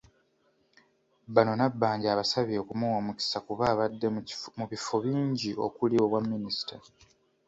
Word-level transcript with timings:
Bano 1.33 1.51
Nabbanja 1.57 2.07
abasabye 2.11 2.55
okumuwa 2.63 2.95
omukisa 3.01 3.37
kuba 3.47 3.63
abadde 3.73 4.07
mu 4.59 4.65
bifo 4.71 4.95
bingi 5.03 5.49
okuli 5.65 5.95
obwaminisita 6.05 6.75